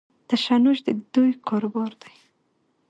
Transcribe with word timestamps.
تشنج 0.27 0.77
د 0.85 0.89
دوی 1.13 1.31
کاروبار 1.47 1.91
دی. 2.01 2.13